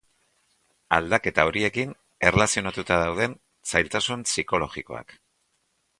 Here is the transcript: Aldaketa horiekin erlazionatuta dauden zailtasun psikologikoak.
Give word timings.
Aldaketa 0.95 1.43
horiekin 1.49 1.93
erlazionatuta 2.29 2.99
dauden 3.03 3.39
zailtasun 3.75 4.29
psikologikoak. 4.31 5.19